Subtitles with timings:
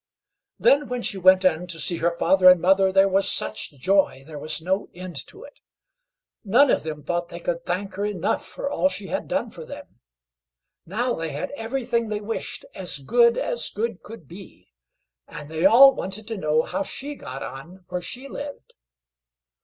[0.57, 4.23] Then, when she went in to see her father and mother, there was such joy,
[4.25, 5.61] there was no end to it.
[6.43, 9.63] None of them thought they could thank her enough for all she had done for
[9.63, 9.99] them.
[10.87, 14.73] Now, they had everything they wished, as good as good could be,
[15.27, 18.73] and they all wanted to know how she got on where she lived.